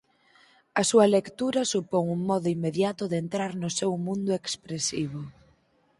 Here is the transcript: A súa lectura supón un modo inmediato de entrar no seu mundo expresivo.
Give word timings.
A 0.81 0.83
súa 0.89 1.07
lectura 1.15 1.61
supón 1.73 2.05
un 2.15 2.21
modo 2.29 2.47
inmediato 2.55 3.03
de 3.11 3.17
entrar 3.23 3.51
no 3.61 3.69
seu 3.79 3.91
mundo 4.07 4.31
expresivo. 4.41 5.21